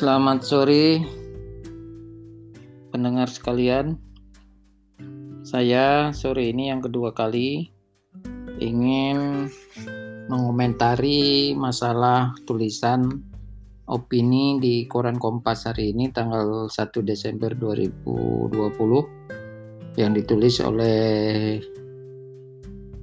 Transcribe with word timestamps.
Selamat 0.00 0.40
sore 0.40 1.04
pendengar 2.88 3.28
sekalian. 3.28 4.00
Saya 5.44 6.08
sore 6.16 6.48
ini 6.48 6.72
yang 6.72 6.80
kedua 6.80 7.12
kali 7.12 7.68
ingin 8.64 9.44
mengomentari 10.24 11.52
masalah 11.52 12.32
tulisan 12.48 13.12
opini 13.92 14.56
di 14.56 14.88
koran 14.88 15.20
Kompas 15.20 15.68
hari 15.68 15.92
ini 15.92 16.08
tanggal 16.08 16.72
1 16.72 16.80
Desember 17.04 17.52
2020 17.52 20.00
yang 20.00 20.16
ditulis 20.16 20.64
oleh 20.64 21.60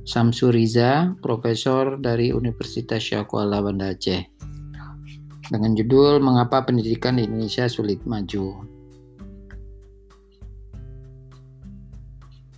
Samsuriza, 0.02 1.14
profesor 1.22 2.02
dari 2.02 2.34
Universitas 2.34 3.06
Syakuala 3.06 3.62
Banda 3.62 3.94
Aceh. 3.94 4.34
Dengan 5.48 5.72
judul 5.76 6.20
Mengapa 6.20 6.64
Pendidikan 6.68 7.16
di 7.16 7.24
Indonesia 7.24 7.66
Sulit 7.72 8.04
Maju. 8.04 8.68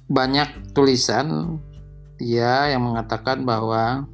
Banyak 0.10 0.74
tulisan 0.74 1.62
dia 2.18 2.74
yang 2.74 2.82
mengatakan 2.90 3.46
bahwa 3.46 4.10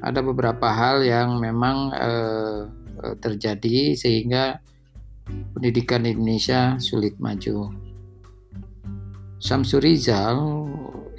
ada 0.00 0.20
beberapa 0.24 0.72
hal 0.72 1.04
yang 1.04 1.36
memang 1.36 1.92
eh, 1.92 2.58
eh 3.04 3.16
terjadi 3.20 3.94
sehingga 3.94 4.64
pendidikan 5.54 6.02
di 6.02 6.16
Indonesia 6.16 6.80
sulit 6.82 7.16
maju. 7.22 7.70
Samsurizal 9.40 10.36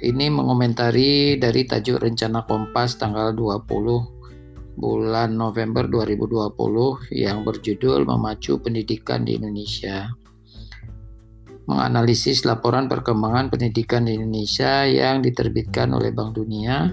ini 0.02 0.26
mengomentari 0.30 1.38
dari 1.38 1.66
tajuk 1.66 2.02
rencana 2.02 2.44
Kompas 2.46 2.98
tanggal 2.98 3.34
20 3.34 4.11
bulan 4.82 5.38
November 5.38 5.86
2020 5.86 7.14
yang 7.14 7.46
berjudul 7.46 8.02
Memacu 8.02 8.58
Pendidikan 8.58 9.22
di 9.22 9.38
Indonesia. 9.38 10.10
Menganalisis 11.70 12.42
laporan 12.42 12.90
perkembangan 12.90 13.46
pendidikan 13.46 14.10
di 14.10 14.18
Indonesia 14.18 14.82
yang 14.82 15.22
diterbitkan 15.22 15.94
oleh 15.94 16.10
Bank 16.10 16.34
Dunia 16.34 16.90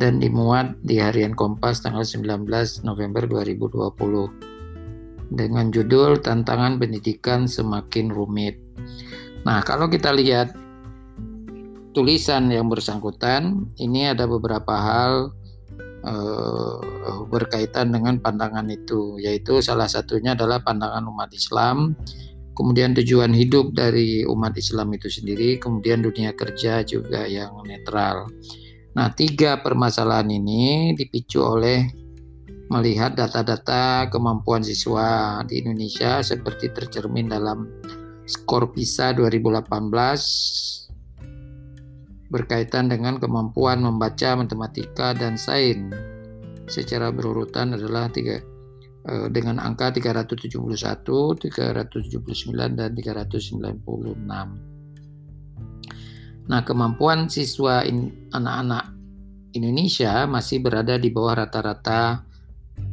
dan 0.00 0.16
dimuat 0.16 0.80
di 0.80 0.96
harian 0.96 1.36
Kompas 1.36 1.84
tanggal 1.84 2.00
19 2.00 2.48
November 2.88 3.28
2020 3.28 5.36
dengan 5.36 5.68
judul 5.68 6.24
Tantangan 6.24 6.80
Pendidikan 6.80 7.44
Semakin 7.44 8.08
Rumit. 8.08 8.56
Nah, 9.44 9.60
kalau 9.60 9.92
kita 9.92 10.16
lihat 10.16 10.56
tulisan 11.92 12.48
yang 12.48 12.72
bersangkutan 12.72 13.68
ini 13.76 14.08
ada 14.08 14.24
beberapa 14.24 14.72
hal 14.72 15.36
uh, 16.04 16.78
berkaitan 17.30 17.90
dengan 17.94 18.18
pandangan 18.18 18.66
itu 18.68 19.18
yaitu 19.18 19.62
salah 19.64 19.88
satunya 19.88 20.36
adalah 20.36 20.60
pandangan 20.60 21.02
umat 21.08 21.30
Islam 21.34 21.96
kemudian 22.52 22.92
tujuan 22.98 23.32
hidup 23.32 23.72
dari 23.72 24.26
umat 24.28 24.54
Islam 24.58 24.92
itu 24.92 25.08
sendiri 25.08 25.56
kemudian 25.56 26.04
dunia 26.04 26.36
kerja 26.36 26.84
juga 26.84 27.24
yang 27.24 27.64
netral. 27.64 28.28
Nah 28.92 29.08
tiga 29.16 29.64
permasalahan 29.64 30.28
ini 30.28 30.92
dipicu 30.92 31.40
oleh 31.40 31.88
melihat 32.68 33.12
data-data 33.16 34.08
kemampuan 34.08 34.64
siswa 34.64 35.40
di 35.44 35.60
Indonesia 35.60 36.24
seperti 36.24 36.72
tercermin 36.72 37.28
dalam 37.28 37.68
skor 38.24 38.72
PISA 38.72 39.12
2018 39.12 40.81
berkaitan 42.32 42.88
dengan 42.88 43.20
kemampuan 43.20 43.84
membaca 43.84 44.40
matematika 44.40 45.12
dan 45.12 45.36
sains 45.36 45.92
secara 46.64 47.12
berurutan 47.12 47.76
adalah 47.76 48.08
tiga 48.08 48.40
eh, 49.04 49.28
dengan 49.28 49.60
angka 49.60 49.92
371, 49.92 50.72
379 50.72 52.72
dan 52.72 52.96
396. 52.96 54.72
Nah, 56.42 56.66
kemampuan 56.66 57.28
siswa 57.28 57.84
anak-anak 58.32 58.84
Indonesia 59.52 60.24
masih 60.24 60.64
berada 60.64 60.96
di 60.96 61.12
bawah 61.12 61.44
rata-rata 61.44 62.24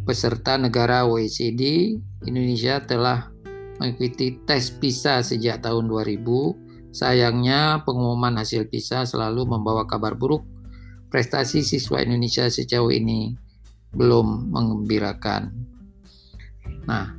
peserta 0.04 0.60
negara 0.60 1.08
OECD. 1.08 1.96
Indonesia 2.28 2.84
telah 2.84 3.32
mengikuti 3.80 4.44
tes 4.44 4.76
PISA 4.76 5.24
sejak 5.24 5.64
tahun 5.64 5.88
2000 5.88 6.69
Sayangnya, 6.90 7.86
pengumuman 7.86 8.38
hasil 8.42 8.66
PISA 8.66 9.06
selalu 9.06 9.46
membawa 9.46 9.86
kabar 9.86 10.18
buruk. 10.18 10.42
Prestasi 11.10 11.62
siswa 11.66 12.02
Indonesia 12.02 12.46
sejauh 12.50 12.90
ini 12.94 13.34
belum 13.94 14.54
mengembirakan. 14.54 15.50
Nah, 16.86 17.14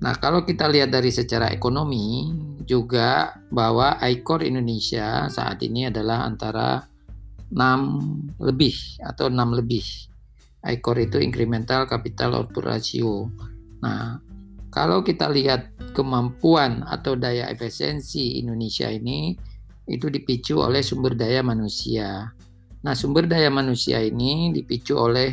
nah 0.00 0.14
kalau 0.16 0.44
kita 0.44 0.68
lihat 0.68 0.92
dari 0.92 1.12
secara 1.12 1.52
ekonomi 1.52 2.32
juga 2.64 3.36
bahwa 3.52 4.00
ICOR 4.00 4.48
Indonesia 4.48 5.28
saat 5.28 5.60
ini 5.60 5.92
adalah 5.92 6.24
antara 6.24 6.80
6 7.52 8.40
lebih 8.40 9.00
atau 9.04 9.28
6 9.28 9.60
lebih. 9.60 9.84
ICOR 10.64 11.04
itu 11.04 11.20
incremental 11.20 11.84
capital 11.84 12.40
output 12.40 12.64
ratio. 12.64 13.28
Nah, 13.84 14.16
kalau 14.74 15.06
kita 15.06 15.30
lihat 15.30 15.70
kemampuan 15.94 16.82
atau 16.82 17.14
daya 17.14 17.46
efisiensi 17.46 18.42
Indonesia 18.42 18.90
ini 18.90 19.38
itu 19.86 20.10
dipicu 20.10 20.58
oleh 20.58 20.82
sumber 20.82 21.14
daya 21.14 21.46
manusia. 21.46 22.34
Nah, 22.82 22.92
sumber 22.98 23.30
daya 23.30 23.54
manusia 23.54 24.02
ini 24.02 24.50
dipicu 24.50 24.98
oleh 24.98 25.30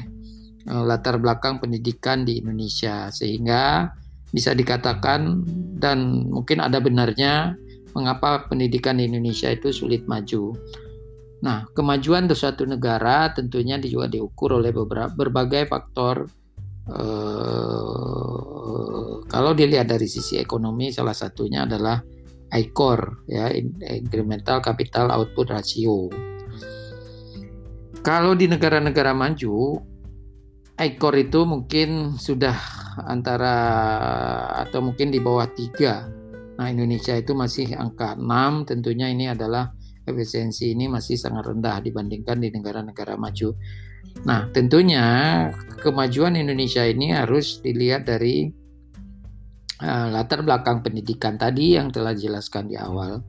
uh, 0.69 0.85
latar 0.85 1.17
belakang 1.17 1.57
pendidikan 1.57 2.21
di 2.21 2.37
Indonesia 2.37 3.09
sehingga 3.09 3.89
bisa 4.29 4.53
dikatakan 4.53 5.41
dan 5.81 6.29
mungkin 6.29 6.61
ada 6.61 6.77
benarnya 6.77 7.57
mengapa 7.97 8.45
pendidikan 8.45 9.01
di 9.01 9.09
Indonesia 9.09 9.49
itu 9.49 9.73
sulit 9.73 10.05
maju. 10.05 10.53
Nah, 11.41 11.65
kemajuan 11.73 12.29
di 12.29 12.37
suatu 12.37 12.69
negara 12.69 13.33
tentunya 13.33 13.81
juga 13.81 14.05
diukur 14.05 14.61
oleh 14.61 14.69
beberapa 14.69 15.09
berbagai 15.09 15.65
faktor 15.65 16.29
Eh, 16.89 18.40
kalau 19.31 19.55
dilihat 19.55 19.87
dari 19.87 20.11
sisi 20.11 20.35
ekonomi 20.35 20.91
salah 20.91 21.15
satunya 21.15 21.63
adalah 21.63 22.03
ICOR 22.51 23.31
ya 23.31 23.47
incremental 23.95 24.59
capital 24.59 25.07
output 25.07 25.55
ratio. 25.55 26.11
Kalau 28.03 28.35
di 28.35 28.51
negara-negara 28.51 29.15
maju 29.15 29.79
ICOR 30.75 31.15
itu 31.15 31.47
mungkin 31.47 32.19
sudah 32.19 32.59
antara 33.07 33.55
atau 34.67 34.83
mungkin 34.83 35.15
di 35.15 35.23
bawah 35.23 35.47
tiga. 35.47 36.11
Nah 36.59 36.67
Indonesia 36.67 37.15
itu 37.15 37.31
masih 37.31 37.71
angka 37.79 38.19
6 38.19 38.67
tentunya 38.67 39.07
ini 39.07 39.31
adalah 39.31 39.71
efisiensi 40.03 40.75
ini 40.75 40.91
masih 40.91 41.15
sangat 41.15 41.47
rendah 41.47 41.79
dibandingkan 41.79 42.35
di 42.35 42.51
negara-negara 42.51 43.15
maju. 43.15 43.55
Nah, 44.27 44.49
tentunya 44.51 45.05
kemajuan 45.79 46.35
Indonesia 46.35 46.83
ini 46.83 47.15
harus 47.15 47.63
dilihat 47.63 48.09
dari 48.09 48.60
uh, 49.81 50.07
latar 50.13 50.45
belakang 50.45 50.85
pendidikan 50.85 51.35
tadi 51.35 51.75
yang 51.75 51.89
telah 51.89 52.13
dijelaskan 52.15 52.69
di 52.69 52.77
awal. 52.77 53.19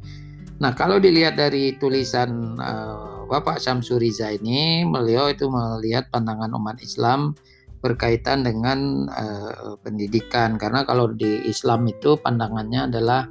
Nah, 0.63 0.71
kalau 0.79 1.03
dilihat 1.03 1.35
dari 1.35 1.75
tulisan 1.75 2.55
uh, 2.61 3.27
Bapak 3.27 3.59
Samsuriza 3.59 4.31
ini, 4.31 4.87
beliau 4.87 5.27
itu 5.27 5.51
melihat 5.51 6.07
pandangan 6.13 6.55
umat 6.55 6.79
Islam 6.79 7.35
berkaitan 7.83 8.47
dengan 8.47 9.11
uh, 9.11 9.75
pendidikan 9.83 10.55
karena 10.55 10.87
kalau 10.87 11.11
di 11.11 11.51
Islam 11.51 11.83
itu 11.91 12.15
pandangannya 12.15 12.87
adalah 12.87 13.27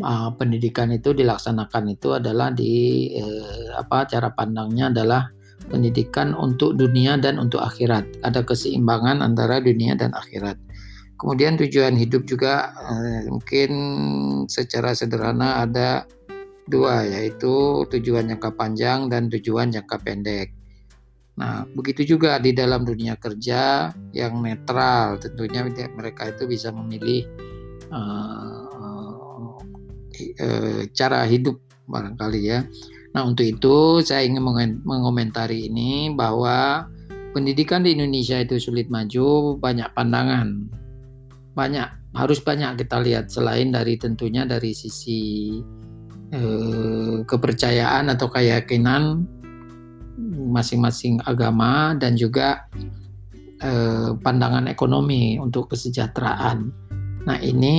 uh, 0.00 0.32
pendidikan 0.32 0.88
itu 0.96 1.12
dilaksanakan 1.12 1.92
itu 1.92 2.16
adalah 2.16 2.48
di 2.56 3.12
uh, 3.20 3.76
apa 3.76 4.08
cara 4.08 4.32
pandangnya 4.32 4.88
adalah 4.88 5.28
pendidikan 5.68 6.32
untuk 6.32 6.72
dunia 6.72 7.20
dan 7.20 7.36
untuk 7.36 7.60
akhirat. 7.60 8.24
Ada 8.24 8.48
keseimbangan 8.48 9.20
antara 9.20 9.60
dunia 9.60 9.92
dan 9.92 10.16
akhirat. 10.16 10.56
Kemudian 11.16 11.56
tujuan 11.56 11.96
hidup 11.96 12.28
juga 12.28 12.76
eh, 12.76 13.28
mungkin 13.32 13.70
secara 14.52 14.92
sederhana 14.92 15.64
ada 15.64 16.04
dua 16.66 17.06
yaitu 17.06 17.86
tujuan 17.88 18.28
jangka 18.28 18.52
panjang 18.52 19.08
dan 19.08 19.32
tujuan 19.32 19.72
jangka 19.72 19.96
pendek. 20.02 20.52
Nah, 21.36 21.68
begitu 21.76 22.16
juga 22.16 22.40
di 22.40 22.56
dalam 22.56 22.82
dunia 22.82 23.20
kerja 23.20 23.92
yang 24.16 24.40
netral, 24.40 25.20
tentunya 25.20 25.64
mereka 25.92 26.32
itu 26.32 26.48
bisa 26.48 26.72
memilih 26.72 27.28
uh, 27.92 28.64
uh, 30.16 30.80
cara 30.96 31.28
hidup 31.28 31.60
barangkali 31.86 32.40
ya. 32.40 32.64
Nah, 33.12 33.24
untuk 33.24 33.44
itu 33.44 34.00
saya 34.00 34.24
ingin 34.24 34.44
mengomentari 34.84 35.68
ini 35.68 36.12
bahwa 36.12 36.88
pendidikan 37.36 37.84
di 37.84 37.96
Indonesia 37.96 38.40
itu 38.40 38.56
sulit 38.56 38.88
maju, 38.88 39.60
banyak 39.60 39.88
pandangan. 39.92 40.68
Banyak, 41.56 42.12
harus 42.12 42.44
banyak 42.44 42.84
kita 42.84 43.00
lihat 43.00 43.32
selain 43.32 43.72
dari 43.72 43.96
tentunya 43.96 44.44
dari 44.44 44.76
sisi 44.76 45.56
eh, 46.28 47.16
kepercayaan 47.24 48.12
atau 48.12 48.28
keyakinan 48.28 49.24
masing-masing 50.52 51.24
agama 51.24 51.96
dan 51.96 52.12
juga 52.12 52.68
eh, 53.64 54.12
pandangan 54.20 54.68
ekonomi 54.68 55.40
untuk 55.40 55.72
kesejahteraan. 55.72 56.58
Nah, 57.26 57.40
ini 57.40 57.74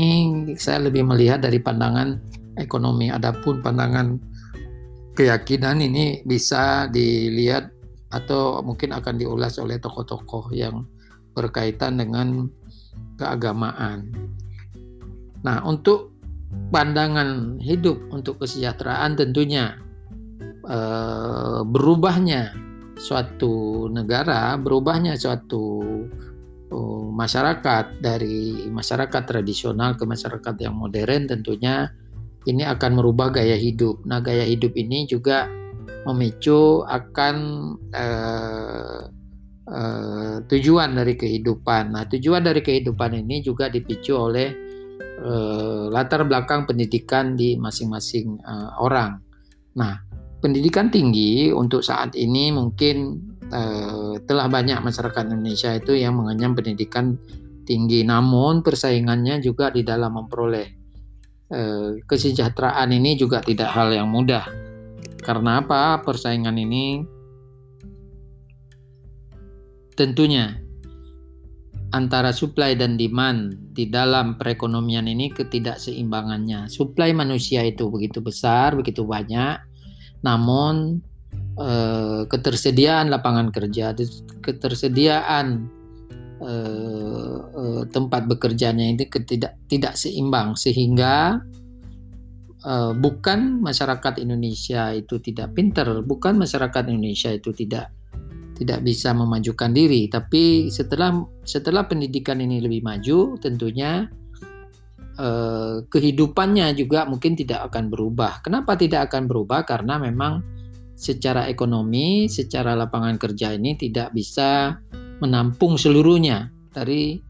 saya 0.57 0.89
lebih 0.89 1.05
melihat 1.05 1.45
dari 1.45 1.61
pandangan 1.61 2.17
ekonomi. 2.57 3.13
Adapun 3.13 3.61
pandangan 3.61 4.17
keyakinan 5.15 5.79
ini 5.81 6.21
bisa 6.25 6.89
dilihat 6.91 7.71
atau 8.11 8.59
mungkin 8.63 8.95
akan 8.95 9.15
diulas 9.15 9.59
oleh 9.59 9.79
tokoh-tokoh 9.79 10.51
yang 10.51 10.83
berkaitan 11.35 11.99
dengan 11.99 12.49
keagamaan. 13.17 14.13
Nah, 15.41 15.63
untuk 15.65 16.13
pandangan 16.71 17.59
hidup 17.59 17.97
untuk 18.11 18.43
kesejahteraan 18.43 19.15
tentunya 19.15 19.77
eh, 20.65 21.61
berubahnya 21.65 22.67
suatu 22.97 23.85
negara, 23.93 24.57
berubahnya 24.57 25.15
suatu 25.15 25.79
uh, 26.73 27.05
masyarakat 27.13 28.01
dari 28.01 28.67
masyarakat 28.67 29.23
tradisional 29.23 29.95
ke 29.95 30.03
masyarakat 30.03 30.55
yang 30.59 30.75
modern 30.75 31.29
tentunya 31.29 31.93
ini 32.47 32.63
akan 32.63 32.97
merubah 32.97 33.31
gaya 33.31 33.55
hidup. 33.55 34.03
Nah, 34.07 34.23
gaya 34.23 34.43
hidup 34.47 34.73
ini 34.75 35.05
juga 35.05 35.47
memicu 36.07 36.83
akan 36.87 37.35
uh, 37.91 38.99
uh, 39.67 40.41
tujuan 40.47 40.95
dari 40.95 41.13
kehidupan. 41.13 41.93
Nah, 41.93 42.03
tujuan 42.07 42.41
dari 42.41 42.63
kehidupan 42.63 43.19
ini 43.19 43.43
juga 43.43 43.67
dipicu 43.67 44.15
oleh 44.15 44.49
uh, 45.21 45.91
latar 45.91 46.23
belakang 46.23 46.65
pendidikan 46.65 47.35
di 47.35 47.59
masing-masing 47.59 48.39
uh, 48.41 48.79
orang. 48.81 49.21
Nah, 49.77 50.07
pendidikan 50.41 50.93
tinggi 50.93 51.49
untuk 51.49 51.81
saat 51.81 52.13
ini 52.13 52.53
mungkin 52.53 53.19
eh, 53.49 54.13
telah 54.23 54.47
banyak 54.49 54.79
masyarakat 54.81 55.23
Indonesia 55.33 55.73
itu 55.73 55.97
yang 55.97 56.17
mengenyam 56.17 56.53
pendidikan 56.53 57.17
tinggi, 57.67 58.05
namun 58.07 58.63
persaingannya 58.63 59.43
juga 59.43 59.73
di 59.73 59.81
dalam 59.83 60.13
memperoleh 60.15 60.67
eh, 61.51 61.89
kesejahteraan 62.05 62.89
ini 62.93 63.17
juga 63.17 63.41
tidak 63.41 63.69
hal 63.73 63.91
yang 63.91 64.09
mudah. 64.09 64.45
Karena 65.21 65.59
apa? 65.59 65.99
Persaingan 66.05 66.55
ini 66.55 67.03
tentunya 69.97 70.61
antara 71.95 72.35
supply 72.35 72.75
dan 72.75 72.99
demand 72.99 73.73
di 73.73 73.87
dalam 73.87 74.35
perekonomian 74.35 75.07
ini 75.07 75.31
ketidakseimbangannya. 75.31 76.67
Supply 76.67 77.15
manusia 77.15 77.63
itu 77.63 77.87
begitu 77.87 78.19
besar, 78.19 78.75
begitu 78.75 79.07
banyak, 79.07 79.57
namun 80.21 80.99
eh, 81.55 82.21
ketersediaan 82.27 83.07
lapangan 83.07 83.49
kerja, 83.55 83.95
ketersediaan 84.43 85.71
eh, 86.43 87.37
eh, 87.39 87.83
tempat 87.87 88.27
bekerjanya 88.27 88.83
ini 88.83 89.07
tidak 89.07 89.55
tidak 89.71 89.93
seimbang 89.95 90.59
sehingga 90.59 91.39
eh, 92.67 92.93
bukan 92.99 93.63
masyarakat 93.63 94.19
Indonesia 94.19 94.91
itu 94.91 95.23
tidak 95.23 95.55
pinter, 95.55 96.03
bukan 96.03 96.35
masyarakat 96.35 96.83
Indonesia 96.91 97.31
itu 97.31 97.55
tidak 97.55 97.95
tidak 98.57 98.81
bisa 98.81 99.13
memajukan 99.13 99.69
diri, 99.69 100.09
tapi 100.09 100.73
setelah 100.73 101.13
setelah 101.45 101.85
pendidikan 101.85 102.41
ini 102.41 102.57
lebih 102.57 102.81
maju, 102.81 103.37
tentunya 103.37 104.09
eh, 105.21 105.85
kehidupannya 105.85 106.73
juga 106.73 107.05
mungkin 107.05 107.37
tidak 107.37 107.69
akan 107.69 107.93
berubah. 107.93 108.41
Kenapa 108.41 108.73
tidak 108.73 109.13
akan 109.13 109.29
berubah? 109.29 109.61
Karena 109.61 110.01
memang 110.01 110.41
secara 110.97 111.45
ekonomi, 111.45 112.25
secara 112.25 112.73
lapangan 112.73 113.21
kerja 113.21 113.53
ini 113.53 113.77
tidak 113.77 114.09
bisa 114.17 114.81
menampung 115.21 115.77
seluruhnya 115.77 116.49
dari 116.73 117.21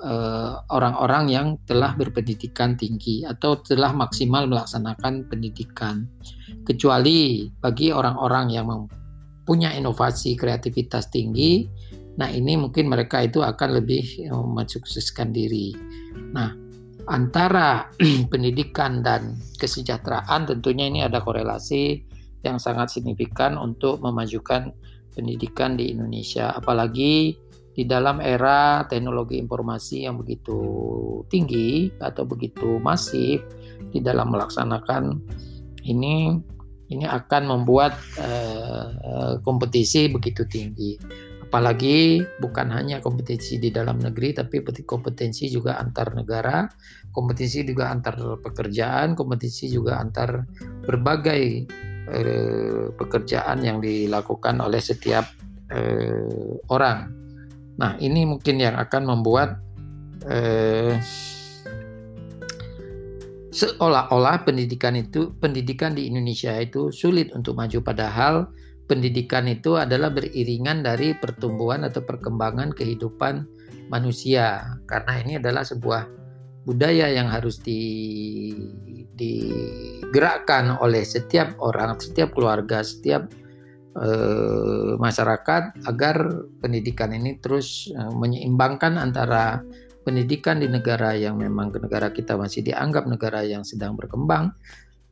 eh, 0.00 0.54
orang-orang 0.72 1.24
yang 1.28 1.46
telah 1.68 1.92
berpendidikan 1.92 2.80
tinggi 2.80 3.28
atau 3.28 3.60
telah 3.60 3.92
maksimal 3.92 4.48
melaksanakan 4.48 5.28
pendidikan. 5.28 6.08
Kecuali 6.64 7.46
bagi 7.60 7.92
orang-orang 7.92 8.46
yang 8.50 8.66
punya 9.46 9.70
inovasi 9.72 10.34
kreativitas 10.34 11.08
tinggi, 11.08 11.64
nah 12.18 12.26
ini 12.26 12.58
mungkin 12.58 12.90
mereka 12.90 13.22
itu 13.22 13.40
akan 13.40 13.78
lebih 13.80 14.26
eh, 14.26 14.34
mensukseskan 14.34 15.30
diri. 15.30 15.70
Nah, 16.34 16.50
antara 17.06 17.86
pendidikan 18.32 19.00
dan 19.00 19.38
kesejahteraan 19.56 20.50
tentunya 20.50 20.90
ini 20.90 21.00
ada 21.06 21.22
korelasi 21.22 22.02
yang 22.42 22.58
sangat 22.58 22.92
signifikan 22.94 23.54
untuk 23.58 24.02
memajukan 24.02 24.74
pendidikan 25.14 25.74
di 25.74 25.96
Indonesia 25.96 26.52
apalagi 26.52 27.34
di 27.76 27.84
dalam 27.84 28.24
era 28.24 28.84
teknologi 28.88 29.36
informasi 29.36 30.08
yang 30.08 30.16
begitu 30.20 30.58
tinggi 31.28 31.92
atau 32.00 32.24
begitu 32.24 32.80
masif 32.80 33.44
di 33.92 34.00
dalam 34.00 34.32
melaksanakan 34.32 35.20
ini 35.84 36.40
ini 36.92 37.02
akan 37.02 37.42
membuat 37.50 37.98
uh, 38.20 39.38
kompetisi 39.42 40.06
begitu 40.10 40.46
tinggi. 40.46 40.94
Apalagi 41.46 42.26
bukan 42.42 42.74
hanya 42.74 42.98
kompetisi 42.98 43.62
di 43.62 43.70
dalam 43.70 44.02
negeri 44.02 44.34
tapi 44.34 44.66
kompetensi 44.82 45.46
juga 45.46 45.78
antar 45.78 46.10
negara 46.10 46.66
kompetisi 47.16 47.64
juga 47.64 47.88
antar 47.88 48.20
pekerjaan 48.44 49.16
kompetisi 49.16 49.72
juga 49.72 49.96
antar 49.96 50.44
berbagai 50.84 51.42
eh, 52.12 52.84
pekerjaan 52.92 53.64
yang 53.64 53.80
dilakukan 53.80 54.60
oleh 54.60 54.84
setiap 54.84 55.24
eh, 55.72 56.60
orang. 56.68 57.08
Nah 57.80 57.96
ini 58.04 58.28
mungkin 58.28 58.60
yang 58.60 58.76
akan 58.76 59.02
membuat 59.08 59.56
eh, 60.28 61.00
seolah-olah 63.56 64.44
pendidikan 64.44 65.00
itu 65.00 65.32
pendidikan 65.40 65.96
di 65.96 66.12
Indonesia 66.12 66.52
itu 66.60 66.92
sulit 66.92 67.32
untuk 67.32 67.56
maju 67.56 67.80
padahal 67.80 68.52
pendidikan 68.84 69.48
itu 69.48 69.80
adalah 69.80 70.12
beriringan 70.12 70.84
dari 70.84 71.16
pertumbuhan 71.16 71.88
atau 71.88 72.04
perkembangan 72.04 72.76
kehidupan 72.76 73.48
manusia. 73.88 74.76
Karena 74.84 75.12
ini 75.24 75.32
adalah 75.40 75.64
sebuah 75.64 76.06
budaya 76.66 77.10
yang 77.10 77.30
harus 77.30 77.58
di, 77.62 78.52
digerakkan 79.14 80.78
oleh 80.78 81.02
setiap 81.02 81.58
orang, 81.62 81.98
setiap 81.98 82.34
keluarga, 82.34 82.82
setiap 82.82 83.26
eh, 83.98 84.92
masyarakat 85.00 85.86
agar 85.86 86.16
pendidikan 86.62 87.14
ini 87.14 87.38
terus 87.42 87.90
eh, 87.90 88.12
menyeimbangkan 88.12 88.98
antara 88.98 89.62
pendidikan 90.06 90.62
di 90.62 90.70
negara 90.70 91.18
yang 91.18 91.42
memang 91.42 91.74
negara 91.74 92.14
kita 92.14 92.38
masih 92.38 92.62
dianggap 92.62 93.10
negara 93.10 93.42
yang 93.42 93.66
sedang 93.66 93.98
berkembang 93.98 94.54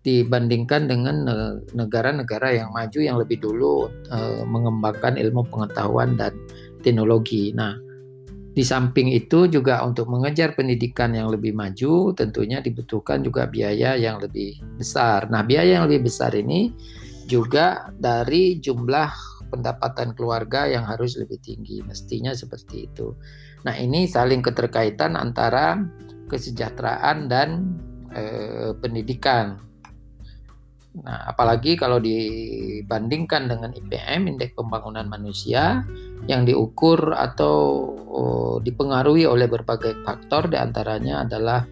dibandingkan 0.06 0.86
dengan 0.86 1.26
negara-negara 1.72 2.54
yang 2.54 2.70
maju 2.70 3.00
yang 3.00 3.16
lebih 3.16 3.40
dulu 3.40 3.88
uh, 4.12 4.44
mengembangkan 4.44 5.16
ilmu 5.16 5.48
pengetahuan 5.48 6.14
dan 6.14 6.36
teknologi. 6.84 7.56
Nah, 7.56 7.72
di 8.54 8.60
samping 8.60 9.10
itu 9.10 9.48
juga 9.48 9.80
untuk 9.82 10.06
mengejar 10.12 10.54
pendidikan 10.54 11.16
yang 11.16 11.32
lebih 11.32 11.56
maju 11.56 12.12
tentunya 12.12 12.60
dibutuhkan 12.60 13.24
juga 13.24 13.48
biaya 13.48 13.96
yang 13.96 14.20
lebih 14.20 14.60
besar. 14.76 15.26
Nah, 15.32 15.42
biaya 15.42 15.80
yang 15.80 15.88
lebih 15.88 16.06
besar 16.06 16.36
ini 16.36 16.70
juga 17.24 17.88
dari 17.96 18.60
jumlah 18.60 19.10
pendapatan 19.48 20.12
keluarga 20.12 20.68
yang 20.68 20.84
harus 20.84 21.16
lebih 21.16 21.40
tinggi, 21.40 21.80
mestinya 21.80 22.36
seperti 22.36 22.92
itu. 22.92 23.16
Nah, 23.64 23.74
ini 23.80 24.04
saling 24.04 24.44
keterkaitan 24.44 25.16
antara 25.16 25.80
kesejahteraan 26.28 27.28
dan 27.32 27.48
eh, 28.12 28.76
pendidikan. 28.76 29.60
Nah, 30.94 31.26
apalagi 31.26 31.74
kalau 31.74 31.98
dibandingkan 31.98 33.50
dengan 33.50 33.74
IPM, 33.74 34.30
Indeks 34.30 34.54
Pembangunan 34.54 35.10
Manusia, 35.10 35.82
yang 36.30 36.46
diukur 36.46 37.18
atau 37.18 37.56
oh, 38.06 38.56
dipengaruhi 38.62 39.26
oleh 39.26 39.50
berbagai 39.50 40.06
faktor, 40.06 40.46
di 40.52 40.60
antaranya 40.60 41.26
adalah 41.26 41.66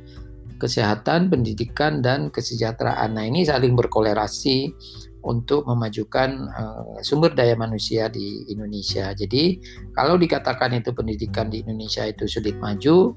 kesehatan, 0.59 1.31
pendidikan, 1.31 2.03
dan 2.03 2.35
kesejahteraan. 2.35 3.15
Nah, 3.15 3.25
ini 3.27 3.47
saling 3.47 3.79
berkolerasi 3.79 4.75
untuk 5.23 5.65
memajukan 5.71 6.31
uh, 6.51 6.99
sumber 7.01 7.33
daya 7.33 7.55
manusia 7.55 8.11
di 8.11 8.47
Indonesia. 8.51 9.15
Jadi, 9.15 9.59
kalau 9.95 10.19
dikatakan 10.19 10.75
itu 10.75 10.91
pendidikan 10.91 11.47
di 11.47 11.63
Indonesia 11.63 12.03
itu 12.03 12.27
sulit 12.27 12.59
maju, 12.59 13.15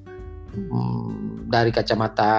hmm, 0.54 1.50
dari 1.50 1.70
kacamata 1.74 2.34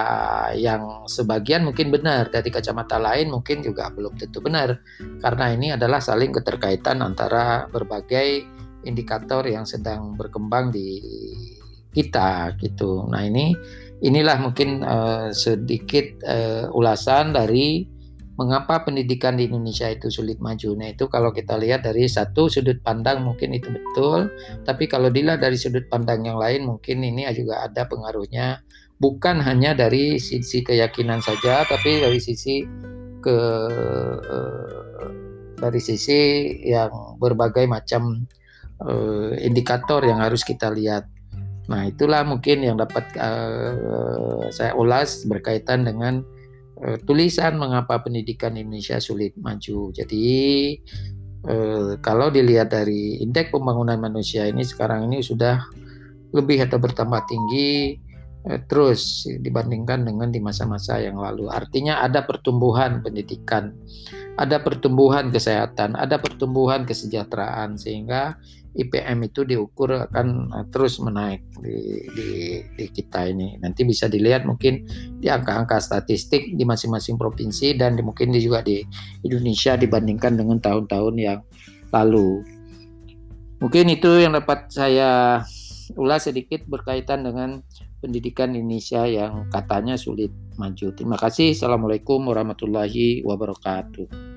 yang 0.54 1.06
sebagian 1.06 1.66
mungkin 1.66 1.90
benar, 1.90 2.30
dari 2.30 2.50
kacamata 2.50 2.98
lain 2.98 3.30
mungkin 3.30 3.62
juga 3.62 3.90
belum 3.90 4.18
tentu 4.18 4.38
benar, 4.38 4.82
karena 5.22 5.54
ini 5.54 5.74
adalah 5.74 5.98
saling 5.98 6.30
keterkaitan 6.30 7.02
antara 7.02 7.66
berbagai 7.70 8.46
indikator 8.86 9.42
yang 9.46 9.66
sedang 9.66 10.14
berkembang 10.14 10.70
di 10.70 11.02
kita 11.90 12.54
gitu. 12.60 13.08
Nah 13.08 13.24
ini 13.24 13.56
inilah 14.04 14.36
mungkin 14.38 14.84
uh, 14.84 15.32
sedikit 15.32 16.22
uh, 16.22 16.68
ulasan 16.70 17.32
dari 17.32 17.95
mengapa 18.36 18.84
pendidikan 18.84 19.36
di 19.40 19.48
Indonesia 19.48 19.88
itu 19.88 20.12
sulit 20.12 20.38
maju. 20.38 20.76
Nah 20.76 20.92
itu 20.92 21.08
kalau 21.08 21.32
kita 21.32 21.56
lihat 21.56 21.88
dari 21.88 22.04
satu 22.04 22.52
sudut 22.52 22.84
pandang 22.84 23.24
mungkin 23.24 23.56
itu 23.56 23.72
betul, 23.72 24.28
tapi 24.68 24.84
kalau 24.86 25.08
dilihat 25.08 25.40
dari 25.40 25.56
sudut 25.56 25.88
pandang 25.88 26.24
yang 26.28 26.36
lain 26.36 26.68
mungkin 26.68 27.00
ini 27.00 27.24
juga 27.32 27.64
ada 27.64 27.88
pengaruhnya 27.88 28.60
bukan 29.00 29.40
hanya 29.40 29.72
dari 29.72 30.20
sisi 30.20 30.60
keyakinan 30.60 31.24
saja, 31.24 31.64
tapi 31.64 32.04
dari 32.04 32.20
sisi 32.20 32.64
ke 33.24 33.38
eh, 34.20 34.76
dari 35.56 35.80
sisi 35.80 36.20
yang 36.68 37.16
berbagai 37.16 37.64
macam 37.64 38.28
uh, 38.84 39.32
indikator 39.40 40.04
yang 40.04 40.20
harus 40.20 40.44
kita 40.44 40.68
lihat. 40.68 41.08
Nah, 41.66 41.88
itulah 41.88 42.22
mungkin 42.22 42.62
yang 42.62 42.76
dapat 42.76 43.08
uh, 43.16 44.46
saya 44.52 44.76
ulas 44.76 45.24
berkaitan 45.26 45.82
dengan 45.82 46.22
uh, 46.82 46.98
tulisan 47.04 47.56
mengapa 47.60 48.00
pendidikan 48.00 48.56
Indonesia 48.56 49.00
sulit 49.00 49.36
maju. 49.38 49.92
Jadi 49.92 50.26
uh, 51.46 51.96
kalau 52.00 52.28
dilihat 52.28 52.72
dari 52.72 53.20
indeks 53.20 53.52
pembangunan 53.52 54.00
manusia 54.00 54.48
ini 54.48 54.64
sekarang 54.64 55.08
ini 55.08 55.24
sudah 55.24 55.60
lebih 56.34 56.64
atau 56.66 56.76
bertambah 56.76 57.22
tinggi 57.28 58.02
terus 58.70 59.26
dibandingkan 59.26 60.06
dengan 60.06 60.30
di 60.30 60.38
masa-masa 60.38 61.02
yang 61.02 61.18
lalu. 61.18 61.50
Artinya 61.50 61.98
ada 61.98 62.22
pertumbuhan 62.22 63.02
pendidikan 63.02 63.74
ada 64.36 64.60
pertumbuhan 64.60 65.32
kesehatan, 65.32 65.96
ada 65.96 66.20
pertumbuhan 66.20 66.84
kesejahteraan 66.84 67.80
sehingga 67.80 68.36
IPM 68.76 69.18
itu 69.24 69.48
diukur 69.48 69.96
akan 69.96 70.52
eh, 70.52 70.66
terus 70.68 71.00
menaik 71.00 71.42
di, 71.58 72.04
di, 72.12 72.28
di 72.76 72.84
kita 72.92 73.26
ini. 73.26 73.56
Nanti 73.58 73.88
bisa 73.88 74.06
dilihat 74.06 74.44
mungkin 74.44 74.84
di 75.16 75.26
angka-angka 75.32 75.80
statistik 75.80 76.52
di 76.52 76.64
masing-masing 76.68 77.16
provinsi 77.16 77.74
dan 77.74 77.96
di, 77.96 78.04
mungkin 78.04 78.36
juga 78.36 78.60
di 78.60 78.84
Indonesia 79.24 79.74
dibandingkan 79.74 80.36
dengan 80.36 80.60
tahun-tahun 80.60 81.14
yang 81.16 81.40
lalu. 81.90 82.44
Mungkin 83.56 83.88
itu 83.88 84.20
yang 84.20 84.36
dapat 84.36 84.68
saya 84.68 85.40
ulas 85.96 86.28
sedikit 86.28 86.68
berkaitan 86.68 87.24
dengan 87.24 87.64
pendidikan 88.04 88.52
Indonesia 88.52 89.08
yang 89.08 89.48
katanya 89.48 89.96
sulit 89.96 90.28
maju. 90.60 90.92
Terima 90.92 91.16
kasih. 91.16 91.56
Assalamualaikum 91.56 92.20
warahmatullahi 92.28 93.24
wabarakatuh. 93.24 94.35